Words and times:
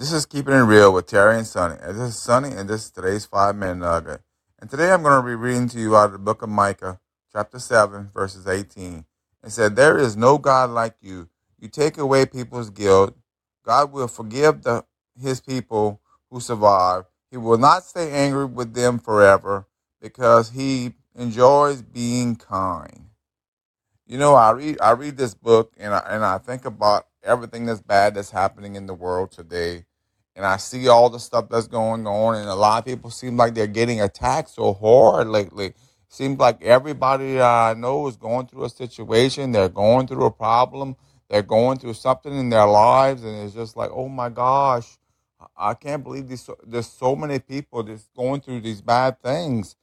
This 0.00 0.14
is 0.14 0.24
Keeping 0.24 0.54
It 0.54 0.62
Real 0.62 0.94
with 0.94 1.08
Terry 1.08 1.36
and 1.36 1.46
Sonny. 1.46 1.76
And 1.78 2.00
this 2.00 2.08
is 2.08 2.22
Sonny, 2.22 2.52
and 2.56 2.66
this 2.70 2.84
is 2.84 2.90
today's 2.90 3.26
five 3.26 3.54
minute 3.54 3.84
nugget. 3.84 4.22
And 4.58 4.70
today 4.70 4.92
I'm 4.92 5.02
going 5.02 5.20
to 5.20 5.28
be 5.28 5.34
reading 5.34 5.68
to 5.68 5.78
you 5.78 5.94
out 5.94 6.06
of 6.06 6.12
the 6.12 6.18
book 6.18 6.40
of 6.40 6.48
Micah, 6.48 6.98
chapter 7.30 7.58
7, 7.58 8.08
verses 8.14 8.46
18. 8.46 9.04
It 9.44 9.50
said, 9.50 9.76
There 9.76 9.98
is 9.98 10.16
no 10.16 10.38
God 10.38 10.70
like 10.70 10.94
you. 11.02 11.28
You 11.58 11.68
take 11.68 11.98
away 11.98 12.24
people's 12.24 12.70
guilt. 12.70 13.14
God 13.62 13.92
will 13.92 14.08
forgive 14.08 14.62
the, 14.62 14.86
his 15.20 15.42
people 15.42 16.00
who 16.30 16.40
survive. 16.40 17.04
He 17.30 17.36
will 17.36 17.58
not 17.58 17.84
stay 17.84 18.10
angry 18.10 18.46
with 18.46 18.72
them 18.72 18.98
forever 18.98 19.66
because 20.00 20.52
he 20.52 20.94
enjoys 21.14 21.82
being 21.82 22.36
kind. 22.36 23.10
You 24.06 24.16
know, 24.16 24.34
I 24.34 24.52
read 24.52 24.78
I 24.80 24.92
read 24.92 25.18
this 25.18 25.34
book 25.34 25.74
and 25.78 25.92
I, 25.92 26.02
and 26.08 26.24
I 26.24 26.38
think 26.38 26.64
about 26.64 27.06
everything 27.22 27.66
that's 27.66 27.82
bad 27.82 28.14
that's 28.14 28.30
happening 28.30 28.76
in 28.76 28.86
the 28.86 28.94
world 28.94 29.30
today. 29.30 29.84
And 30.36 30.46
I 30.46 30.56
see 30.58 30.88
all 30.88 31.10
the 31.10 31.18
stuff 31.18 31.48
that's 31.50 31.68
going 31.68 32.06
on, 32.06 32.36
and 32.36 32.48
a 32.48 32.54
lot 32.54 32.78
of 32.78 32.84
people 32.86 33.10
seem 33.10 33.36
like 33.36 33.54
they're 33.54 33.66
getting 33.66 34.00
attacked 34.00 34.50
so 34.50 34.72
hard 34.72 35.28
lately. 35.28 35.74
Seems 36.08 36.38
like 36.38 36.62
everybody 36.62 37.34
that 37.34 37.42
I 37.42 37.74
know 37.74 38.06
is 38.06 38.16
going 38.16 38.46
through 38.46 38.64
a 38.64 38.70
situation, 38.70 39.52
they're 39.52 39.68
going 39.68 40.06
through 40.06 40.24
a 40.26 40.30
problem, 40.30 40.96
they're 41.28 41.42
going 41.42 41.78
through 41.78 41.94
something 41.94 42.32
in 42.32 42.48
their 42.48 42.66
lives, 42.66 43.24
and 43.24 43.36
it's 43.44 43.54
just 43.54 43.76
like, 43.76 43.90
oh 43.92 44.08
my 44.08 44.28
gosh, 44.28 44.98
I 45.56 45.74
can't 45.74 46.02
believe 46.02 46.28
there's 46.66 46.88
so 46.88 47.16
many 47.16 47.38
people 47.38 47.82
that's 47.82 48.08
going 48.16 48.40
through 48.40 48.60
these 48.62 48.80
bad 48.80 49.20
things. 49.20 49.76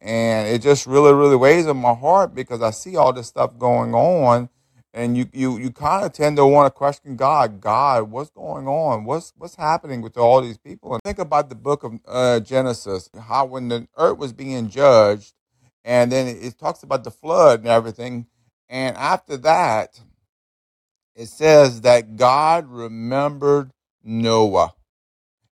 And 0.00 0.48
it 0.48 0.60
just 0.62 0.86
really, 0.86 1.14
really 1.14 1.36
weighs 1.36 1.66
on 1.66 1.78
my 1.78 1.94
heart 1.94 2.34
because 2.34 2.62
I 2.62 2.70
see 2.70 2.96
all 2.96 3.12
this 3.12 3.28
stuff 3.28 3.58
going 3.58 3.94
on 3.94 4.48
and 4.94 5.16
you 5.16 5.26
you 5.32 5.58
you 5.58 5.70
kind 5.70 6.06
of 6.06 6.12
tend 6.12 6.36
to 6.36 6.46
want 6.46 6.66
to 6.66 6.70
question 6.70 7.16
God. 7.16 7.60
God, 7.60 8.10
what's 8.10 8.30
going 8.30 8.68
on? 8.68 9.04
What's 9.04 9.32
what's 9.36 9.56
happening 9.56 10.00
with 10.00 10.16
all 10.16 10.40
these 10.40 10.56
people? 10.56 10.94
And 10.94 11.02
think 11.02 11.18
about 11.18 11.48
the 11.48 11.56
book 11.56 11.82
of 11.82 11.98
uh, 12.06 12.40
Genesis, 12.40 13.10
how 13.20 13.44
when 13.44 13.68
the 13.68 13.88
earth 13.98 14.18
was 14.18 14.32
being 14.32 14.70
judged, 14.70 15.34
and 15.84 16.12
then 16.12 16.28
it, 16.28 16.42
it 16.42 16.58
talks 16.58 16.84
about 16.84 17.02
the 17.02 17.10
flood 17.10 17.60
and 17.60 17.68
everything. 17.68 18.26
And 18.68 18.96
after 18.96 19.36
that, 19.38 20.00
it 21.16 21.26
says 21.26 21.80
that 21.82 22.16
God 22.16 22.68
remembered 22.68 23.72
Noah. 24.02 24.74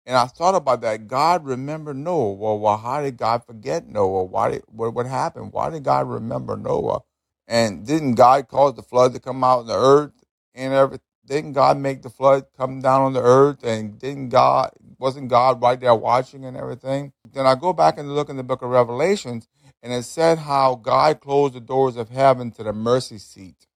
And 0.06 0.18
I 0.18 0.26
thought 0.26 0.56
about 0.56 0.81
that. 0.81 1.08
God 1.08 1.46
remembered 1.46 1.98
Noah. 1.98 2.34
Well, 2.34 2.59
well, 2.59 2.78
how 2.78 3.02
did 3.02 3.16
God 3.16 3.46
forget 3.46 3.88
Noah? 3.88 4.24
Why 4.26 4.52
did 4.52 4.64
what, 4.68 4.94
what 4.94 5.06
happened? 5.06 5.53
Why 5.53 5.70
did 5.70 5.84
God 5.84 6.09
remember 6.09 6.58
Noah? 6.58 7.02
And 7.50 7.88
didn't 7.88 8.16
God 8.16 8.50
cause 8.50 8.75
the 8.75 8.83
flood 8.83 9.14
to 9.16 9.22
come 9.22 9.44
out 9.44 9.61
in 9.61 9.67
the 9.67 9.75
earth 9.78 10.14
and 10.55 10.73
everything? 10.73 11.03
Didn't 11.25 11.53
God 11.53 11.80
make 11.80 12.03
the 12.03 12.11
flood 12.11 12.47
come 12.58 12.81
down 12.81 13.03
on 13.03 13.14
the 13.14 13.23
earth? 13.23 13.66
And 13.66 14.00
didn't 14.00 14.30
God 14.30 14.72
wasn't 15.00 15.30
God 15.30 15.61
right 15.61 15.80
there 15.80 15.95
watching 15.95 16.45
and 16.45 16.58
everything? 16.58 17.14
Then 17.33 17.47
I 17.47 17.56
go 17.56 17.73
back 17.73 18.00
and 18.00 18.16
look 18.16 18.30
in 18.30 18.38
the 18.38 18.44
book 18.44 18.64
of 18.64 18.72
Revelations, 18.72 19.50
and 19.83 19.94
it 19.94 20.03
said 20.03 20.39
how 20.39 20.75
God 20.75 21.22
closed 21.22 21.56
the 21.56 21.61
doors 21.61 21.97
of 21.97 22.09
heaven 22.09 22.52
to 22.53 22.64
the 22.64 22.73
mercy 22.73 23.19
seat. 23.19 23.67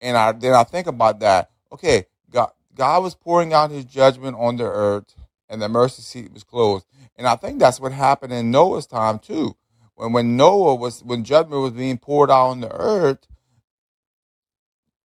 And 0.00 0.16
I 0.16 0.32
then 0.32 0.54
I 0.54 0.64
think 0.64 0.88
about 0.88 1.20
that. 1.20 1.50
Okay, 1.72 2.06
God 2.30 2.52
God 2.74 3.04
was 3.04 3.16
pouring 3.16 3.54
out 3.54 3.72
his 3.72 3.84
judgment 3.86 4.36
on 4.38 4.56
the 4.56 4.64
earth 4.64 5.14
and 5.50 5.62
the 5.62 5.70
mercy 5.70 6.02
seat 6.02 6.32
was 6.32 6.44
closed. 6.44 6.86
And 7.16 7.26
I 7.28 7.36
think 7.36 7.60
that's 7.60 7.80
what 7.80 7.92
happened 7.92 8.32
in 8.34 8.52
Noah's 8.52 8.86
time 8.86 9.20
too. 9.20 9.56
When 9.98 10.12
when 10.12 10.36
Noah 10.36 10.76
was 10.76 11.02
when 11.02 11.24
judgment 11.24 11.60
was 11.60 11.72
being 11.72 11.98
poured 11.98 12.30
out 12.30 12.50
on 12.50 12.60
the 12.60 12.72
earth, 12.72 13.26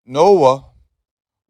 Noah 0.05 0.65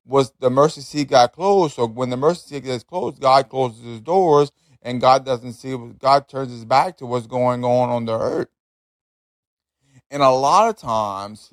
was 0.06 0.32
the 0.40 0.50
mercy 0.50 0.80
seat 0.80 1.10
got 1.10 1.34
closed. 1.34 1.76
So 1.76 1.86
when 1.86 2.10
the 2.10 2.16
mercy 2.16 2.48
seat 2.48 2.64
gets 2.64 2.86
closed, 2.86 3.20
God 3.20 3.50
closes 3.50 3.84
his 3.84 4.00
doors 4.00 4.54
and 4.82 5.02
God 5.02 5.26
doesn't 5.26 5.52
see 5.52 5.76
God 6.00 6.30
turns 6.30 6.50
his 6.50 6.64
back 6.64 6.96
to 6.98 7.06
what's 7.06 7.28
going 7.28 7.66
on 7.66 7.90
on 7.90 8.06
the 8.06 8.18
earth. 8.18 8.48
And 10.10 10.24
a 10.24 10.30
lot 10.30 10.70
of 10.70 10.78
times 10.78 11.52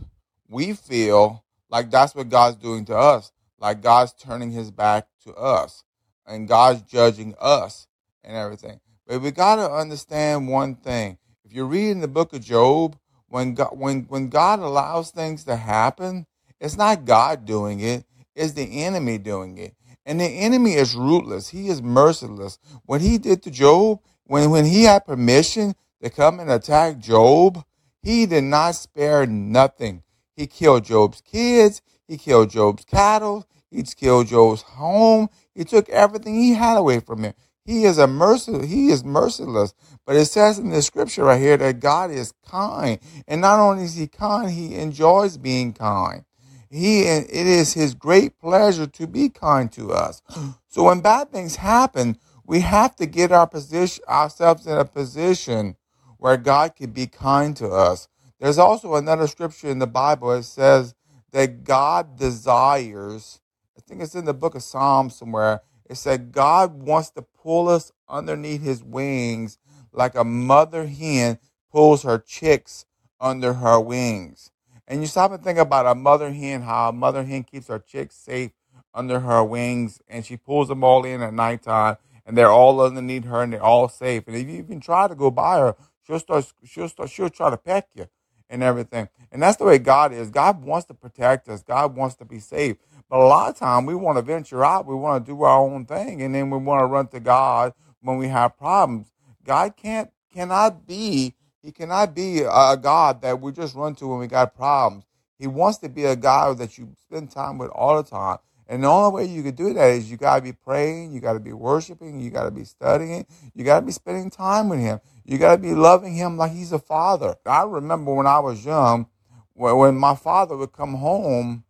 we 0.49 0.75
feel 0.75 1.43
like 1.69 1.91
that's 1.91 2.15
what 2.15 2.29
God's 2.29 2.59
doing 2.59 2.85
to 2.85 2.97
us, 2.97 3.33
like 3.59 3.83
God's 3.83 4.13
turning 4.13 4.53
his 4.53 4.71
back 4.71 5.09
to 5.25 5.35
us 5.35 5.83
and 6.29 6.47
God's 6.47 6.83
judging 6.83 7.35
us 7.41 7.89
and 8.23 8.37
everything. 8.37 8.79
But 9.05 9.21
we 9.21 9.33
got 9.33 9.57
to 9.57 9.69
understand 9.69 10.47
one 10.47 10.77
thing. 10.77 11.19
If 11.45 11.53
you 11.55 11.65
read 11.65 11.91
in 11.91 12.01
the 12.01 12.09
book 12.09 12.33
of 12.33 12.41
Job, 12.43 12.97
when 13.29 13.55
God, 13.55 13.71
when, 13.73 14.03
when 14.05 14.29
God 14.29 14.61
allows 14.61 15.11
things 15.11 15.45
to 15.45 15.57
happen, 15.57 16.27
it's 16.61 16.77
not 16.77 17.05
God 17.05 17.45
doing 17.45 17.81
it, 17.81 18.05
it's 18.35 18.53
the 18.53 18.85
enemy 18.85 19.19
doing 19.19 19.59
it. 19.59 19.75
And 20.05 20.21
the 20.21 20.25
enemy 20.25 20.75
is 20.75 20.95
ruthless. 20.95 21.49
He 21.49 21.69
is 21.69 21.83
merciless. 21.83 22.59
What 22.87 23.01
he 23.01 23.19
did 23.19 23.43
to 23.43 23.51
Job, 23.51 24.01
when, 24.25 24.51
when 24.51 24.65
he 24.65 24.85
had 24.85 25.07
permission 25.07 25.75
to 26.03 26.11
come 26.11 26.41
and 26.41 26.51
attack 26.51 26.99
Job, 26.99 27.65
he 28.03 28.27
did 28.27 28.45
not 28.45 28.75
spare 28.75 29.27
nothing. 29.27 30.03
He 30.37 30.47
killed 30.47 30.85
Job's 30.85 31.21
kids. 31.21 31.83
He 32.09 32.19
killed 32.19 32.51
Job's 32.51 32.85
cattle. 32.85 33.47
He 33.71 33.83
killed 33.85 34.27
Job's 34.27 34.63
home. 34.63 35.29
He 35.55 35.65
took 35.65 35.89
everything 35.89 36.35
he 36.35 36.55
had 36.55 36.77
away 36.77 37.01
from 37.01 37.25
him. 37.25 37.35
He 37.65 37.85
is 37.85 37.99
a 37.99 38.07
mercy. 38.09 38.67
He 38.67 38.89
is 38.91 39.05
merciless. 39.05 39.75
But 40.07 40.17
it 40.17 40.27
says 40.27 40.59
in 40.59 40.71
the 40.71 40.83
scripture 40.83 41.25
right 41.25 41.41
here 41.41 41.57
that 41.59 41.81
God 41.81 42.11
is 42.11 42.35
kind, 42.49 42.99
and 43.29 43.41
not 43.43 43.61
only 43.61 43.85
is 43.85 43.97
He 43.97 44.09
kind, 44.09 44.51
He 44.51 44.77
enjoys 44.77 45.39
being 45.39 45.73
kind. 45.75 46.25
He 46.71 47.03
it 47.03 47.31
is 47.33 47.75
His 47.75 47.95
great 47.95 48.39
pleasure 48.39 48.87
to 48.89 49.07
be 49.07 49.29
kind 49.31 49.73
to 49.73 49.93
us. 49.93 50.23
So 50.69 50.85
when 50.85 51.01
bad 51.03 51.33
things 51.33 51.57
happen, 51.57 52.19
we 52.47 52.61
have 52.61 52.97
to 52.97 53.07
get 53.07 53.33
our 53.33 53.47
position 53.47 54.05
ourselves 54.09 54.67
in 54.67 54.77
a 54.79 54.85
position 54.85 55.77
where 56.19 56.37
God 56.39 56.77
can 56.77 56.91
be 56.93 57.07
kind 57.07 57.57
to 57.59 57.69
us. 57.69 58.09
There's 58.41 58.59
also 58.59 58.97
another 58.97 59.29
scripture 59.29 59.69
in 59.71 59.79
the 59.81 59.87
Bible 59.87 60.31
that 60.37 60.45
says 60.45 60.95
that 61.33 61.65
God 61.65 62.19
desires 62.19 63.39
I 63.79 63.83
think 63.83 64.03
it's 64.03 64.15
in 64.17 64.27
the 64.27 64.35
book 64.35 64.55
of 64.55 64.63
Psalms 64.63 65.17
somewhere. 65.17 65.63
It 65.93 65.99
said 65.99 66.33
God 66.33 66.83
wants 66.85 67.11
to 67.11 67.23
pull 67.23 67.69
us 67.69 67.93
underneath 68.09 68.63
his 68.63 68.83
wings 68.83 69.59
like 69.93 70.15
a 70.15 70.25
mother 70.25 70.87
hen 70.87 71.39
pulls 71.71 72.03
her 72.03 72.19
chicks 72.19 72.87
under 73.21 73.53
her 73.53 73.79
wings. 73.79 74.51
And 74.89 75.03
you 75.03 75.07
stop 75.07 75.33
and 75.33 75.45
think 75.45 75.59
about 75.59 75.85
a 75.87 75.95
mother 75.95 76.33
hen, 76.33 76.63
how 76.63 76.89
a 76.89 76.93
mother 76.95 77.25
hen 77.25 77.45
keeps 77.45 77.69
her 77.69 77.79
chicks 77.79 78.17
safe 78.17 78.53
under 78.95 79.21
her 79.21 79.45
wings 79.45 80.01
and 80.09 80.25
she 80.25 80.39
pulls 80.39 80.69
them 80.69 80.83
all 80.83 81.05
in 81.05 81.21
at 81.21 81.35
nighttime 81.35 81.99
and 82.25 82.39
they're 82.39 82.51
all 82.51 82.81
underneath 82.81 83.27
her 83.27 83.43
and 83.43 83.53
they're 83.53 83.63
all 83.63 83.91
safe. 83.91 84.27
And 84.27 84.35
if 84.35 84.49
you 84.49 84.57
even 84.57 84.81
try 84.81 85.09
to 85.09 85.15
go 85.15 85.31
by 85.31 85.59
her, 85.59 85.77
she'll 86.07 86.19
start 86.19 86.51
she'll 86.65 86.89
start 86.89 87.11
she'll 87.11 87.29
try 87.29 87.51
to 87.51 87.59
peck 87.59 87.89
you 87.95 88.09
and 88.49 88.63
everything. 88.63 89.11
And 89.31 89.43
that's 89.43 89.59
the 89.59 89.65
way 89.65 89.79
God 89.79 90.15
is. 90.15 90.31
God 90.31 90.63
wants 90.65 90.87
to 90.87 90.95
protect 90.95 91.51
us. 91.51 91.63
God 91.63 91.97
wants 91.97 92.15
to 92.17 92.25
be 92.25 92.39
safe. 92.39 92.79
But 93.13 93.21
a 93.21 93.27
lot 93.27 93.51
of 93.51 93.59
time 93.59 93.85
we 93.85 93.95
want 93.95 94.17
to 94.17 94.23
venture 94.23 94.65
out. 94.65 94.87
We 94.87 94.95
want 94.95 95.27
to 95.27 95.33
do 95.33 95.43
our 95.43 95.59
own 95.59 95.85
thing, 95.85 96.23
and 96.23 96.35
then 96.35 96.49
we 96.49 96.57
want 96.57 96.81
to 96.81 96.87
run 96.87 97.09
to 97.09 97.21
God 97.21 97.75
when 98.01 98.17
we 98.17 98.29
have 98.29 98.57
problems. 98.57 99.13
God 99.45 99.77
can't 99.77 100.11
cannot 100.33 100.87
be 100.87 101.35
he 101.63 101.73
cannot 101.73 102.15
be 102.15 102.41
a 102.41 102.75
God 102.75 103.21
that 103.21 103.39
we 103.39 103.53
just 103.53 103.75
run 103.75 103.95
to 103.97 104.07
when 104.07 104.19
we 104.19 104.29
got 104.29 104.57
problems. 104.57 105.05
He 105.39 105.47
wants 105.47 105.77
to 105.81 105.91
be 105.91 106.07
a 106.07 106.17
God 106.17 106.57
that 106.57 106.79
you 106.79 106.89
spend 107.03 107.31
time 107.31 107.59
with 107.59 107.69
all 107.73 108.03
the 108.03 108.09
time. 108.09 108.39
And 108.67 108.83
the 108.83 108.89
only 108.89 109.15
way 109.15 109.31
you 109.31 109.43
could 109.43 109.57
do 109.57 109.75
that 109.75 109.91
is 109.91 110.11
you 110.11 110.17
got 110.17 110.37
to 110.37 110.43
be 110.43 110.53
praying, 110.53 111.13
you 111.13 111.21
got 111.21 111.35
to 111.35 111.41
be 111.41 111.53
worshiping, 111.53 112.19
you 112.19 112.31
got 112.31 112.45
to 112.45 112.51
be 112.51 112.65
studying, 112.65 113.27
you 113.55 113.63
got 113.63 113.81
to 113.81 113.87
be 113.87 113.93
spending 113.93 114.31
time 114.31 114.71
with 114.71 114.81
Him. 114.81 115.01
You 115.27 115.37
got 115.37 115.57
to 115.57 115.61
be 115.61 115.75
loving 115.75 116.15
Him 116.15 116.39
like 116.39 116.53
He's 116.53 116.73
a 116.73 116.79
father. 116.79 117.37
I 117.45 117.65
remember 117.65 118.15
when 118.15 118.27
I 118.27 118.39
was 118.39 118.65
young, 118.65 119.09
when, 119.53 119.77
when 119.77 119.97
my 119.97 120.15
father 120.15 120.57
would 120.57 120.73
come 120.73 120.95
home 120.95 121.65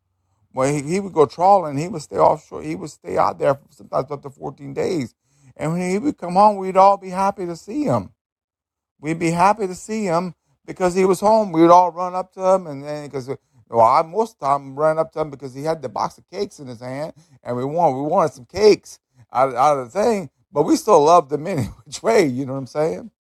when 0.53 0.75
he, 0.75 0.83
he 0.83 1.01
would 1.01 1.13
go 1.13 1.27
trawling, 1.27 1.79
he 1.79 1.89
would 1.89 2.03
stay 2.03 2.17
offshore. 2.17 2.63
He 2.63 2.75
would 2.75 2.91
stay 2.91 3.17
out 3.17 3.39
there 3.39 3.59
sometimes 3.71 4.11
up 4.11 4.23
to 4.23 4.31
14 4.31 4.75
days. 4.75 5.15
And 5.57 5.73
when 5.73 5.91
he 5.91 5.99
would 5.99 6.19
come 6.19 6.35
home, 6.35 6.57
we'd 6.57 6.77
all 6.77 6.97
be 6.97 7.11
happy 7.11 7.47
to 7.47 7.57
see 7.57 7.85
him. 7.85 8.13
We'd 9.01 9.19
be 9.19 9.31
happy 9.31 9.67
to 9.67 9.75
see 9.75 10.05
him 10.05 10.35
because 10.65 10.95
he 10.95 11.05
was 11.05 11.21
home. 11.21 11.53
We'd 11.53 11.71
all 11.71 11.91
run 11.91 12.15
up 12.15 12.33
to 12.35 12.41
him, 12.41 12.67
and 12.67 12.85
then 12.85 13.07
because 13.07 13.29
uh, 13.29 13.37
well, 13.69 13.87
I 13.87 14.03
most 14.03 14.35
of 14.35 14.41
the 14.41 14.47
time 14.47 14.77
run 14.77 14.99
up 14.99 15.13
to 15.13 15.21
him 15.21 15.31
because 15.31 15.55
he 15.55 15.65
had 15.65 15.83
the 15.83 15.89
box 15.89 16.19
of 16.19 16.29
cakes 16.31 16.61
in 16.61 16.69
his 16.69 16.81
hand, 16.81 17.13
and 17.43 17.57
we 17.57 17.65
wanted 17.65 17.97
we 17.97 18.03
wanted 18.03 18.33
some 18.33 18.45
cakes 18.45 18.99
out, 19.33 19.55
out 19.55 19.79
of 19.79 19.93
the 19.93 20.03
thing. 20.03 20.31
But 20.53 20.65
we 20.65 20.77
still 20.77 21.03
loved 21.03 21.33
him 21.33 21.47
any 21.47 21.65
which 21.85 22.03
way. 22.03 22.27
You 22.27 22.47
know 22.47 22.53
what 22.53 22.59
I'm 22.61 22.67
saying? 22.67 23.11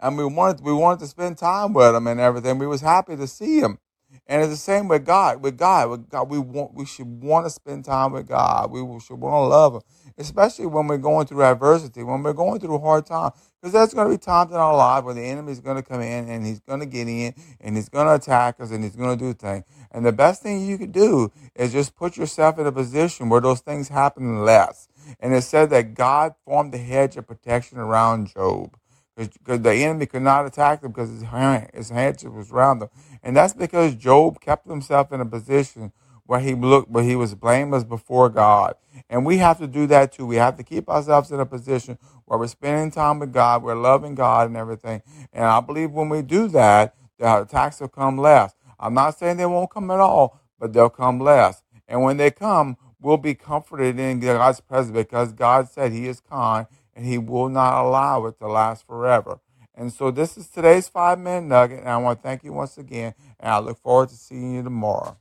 And 0.00 0.18
we 0.18 0.24
wanted 0.24 0.64
we 0.64 0.72
wanted 0.72 1.00
to 1.00 1.06
spend 1.06 1.38
time 1.38 1.72
with 1.72 1.94
him 1.94 2.06
and 2.06 2.20
everything. 2.20 2.58
We 2.58 2.66
was 2.66 2.80
happy 2.80 3.16
to 3.16 3.26
see 3.26 3.60
him. 3.60 3.78
And 4.28 4.42
it's 4.42 4.50
the 4.50 4.56
same 4.56 4.88
with 4.88 5.04
God. 5.04 5.40
With 5.40 5.56
God, 5.56 5.88
with 5.90 6.10
God, 6.10 6.28
we 6.28 6.38
want 6.38 6.74
we 6.74 6.84
should 6.84 7.06
want 7.22 7.46
to 7.46 7.50
spend 7.50 7.84
time 7.84 8.12
with 8.12 8.26
God. 8.26 8.70
We 8.70 8.80
should 9.00 9.20
want 9.20 9.34
to 9.34 9.46
love 9.46 9.74
Him, 9.74 9.82
especially 10.18 10.66
when 10.66 10.88
we're 10.88 10.98
going 10.98 11.26
through 11.26 11.44
adversity, 11.44 12.02
when 12.02 12.22
we're 12.22 12.32
going 12.32 12.58
through 12.58 12.78
hard 12.80 13.06
time. 13.06 13.30
Because 13.60 13.72
there's 13.72 13.94
going 13.94 14.10
to 14.10 14.14
be 14.14 14.18
times 14.18 14.50
in 14.50 14.56
our 14.56 14.76
life 14.76 15.04
where 15.04 15.14
the 15.14 15.22
enemy 15.22 15.52
is 15.52 15.60
going 15.60 15.76
to 15.76 15.82
come 15.82 16.00
in 16.00 16.28
and 16.28 16.44
he's 16.46 16.60
going 16.60 16.80
to 16.80 16.86
get 16.86 17.08
in 17.08 17.34
and 17.60 17.76
he's 17.76 17.88
going 17.88 18.06
to 18.06 18.14
attack 18.14 18.60
us 18.60 18.70
and 18.70 18.84
he's 18.84 18.96
going 18.96 19.18
to 19.18 19.24
do 19.24 19.32
things. 19.32 19.64
And 19.90 20.04
the 20.04 20.12
best 20.12 20.42
thing 20.42 20.66
you 20.66 20.78
could 20.78 20.92
do 20.92 21.32
is 21.54 21.72
just 21.72 21.96
put 21.96 22.16
yourself 22.16 22.58
in 22.58 22.66
a 22.66 22.72
position 22.72 23.28
where 23.28 23.40
those 23.40 23.60
things 23.60 23.88
happen 23.88 24.44
less. 24.44 24.88
And 25.20 25.34
it 25.34 25.42
said 25.42 25.70
that 25.70 25.94
God 25.94 26.34
formed 26.44 26.74
a 26.74 26.78
hedge 26.78 27.16
of 27.16 27.26
protection 27.26 27.78
around 27.78 28.28
Job 28.28 28.76
because 29.16 29.60
the 29.62 29.72
enemy 29.72 30.06
could 30.06 30.22
not 30.22 30.46
attack 30.46 30.82
them 30.82 30.92
because 30.92 31.10
his, 31.10 31.22
hand, 31.22 31.70
his 31.74 31.90
hedge 31.90 32.24
was 32.24 32.52
around 32.52 32.80
them. 32.80 32.90
And 33.22 33.36
that's 33.36 33.54
because 33.54 33.94
Job 33.94 34.40
kept 34.40 34.68
himself 34.68 35.12
in 35.12 35.20
a 35.20 35.26
position 35.26 35.92
where 36.26 36.40
he 36.40 36.54
looked, 36.54 36.90
where 36.90 37.04
he 37.04 37.16
was 37.16 37.34
blameless 37.34 37.84
before 37.84 38.28
God. 38.28 38.74
And 39.08 39.24
we 39.24 39.38
have 39.38 39.58
to 39.58 39.66
do 39.66 39.86
that 39.88 40.12
too. 40.12 40.26
We 40.26 40.36
have 40.36 40.56
to 40.58 40.62
keep 40.64 40.88
ourselves 40.88 41.32
in 41.32 41.40
a 41.40 41.46
position 41.46 41.98
where 42.26 42.38
we're 42.38 42.48
spending 42.48 42.90
time 42.90 43.18
with 43.20 43.32
God, 43.32 43.62
we're 43.62 43.76
loving 43.76 44.14
God 44.14 44.48
and 44.48 44.56
everything. 44.56 45.02
And 45.32 45.44
I 45.44 45.60
believe 45.60 45.92
when 45.92 46.08
we 46.08 46.22
do 46.22 46.48
that, 46.48 46.94
the 47.18 47.42
attacks 47.42 47.80
will 47.80 47.88
come 47.88 48.18
less. 48.18 48.54
I'm 48.78 48.94
not 48.94 49.18
saying 49.18 49.38
they 49.38 49.46
won't 49.46 49.70
come 49.70 49.90
at 49.90 50.00
all, 50.00 50.40
but 50.58 50.72
they'll 50.72 50.90
come 50.90 51.20
less. 51.20 51.62
And 51.88 52.02
when 52.02 52.18
they 52.18 52.30
come, 52.30 52.76
we'll 53.00 53.16
be 53.16 53.34
comforted 53.34 53.98
in 53.98 54.20
God's 54.20 54.60
presence 54.60 54.94
because 54.94 55.32
God 55.32 55.68
said 55.70 55.92
He 55.92 56.06
is 56.08 56.20
kind 56.20 56.66
and 56.96 57.06
He 57.06 57.18
will 57.18 57.50
not 57.50 57.84
allow 57.84 58.26
it 58.26 58.38
to 58.40 58.48
last 58.48 58.86
forever. 58.86 59.40
And 59.76 59.92
so 59.92 60.10
this 60.10 60.38
is 60.38 60.48
today's 60.48 60.88
five 60.88 61.20
minute 61.20 61.46
nugget, 61.48 61.80
and 61.80 61.88
I 61.88 61.98
want 61.98 62.20
to 62.20 62.22
thank 62.22 62.42
you 62.42 62.52
once 62.54 62.78
again, 62.78 63.14
and 63.38 63.52
I 63.52 63.58
look 63.60 63.78
forward 63.78 64.08
to 64.08 64.16
seeing 64.16 64.54
you 64.56 64.62
tomorrow. 64.64 65.18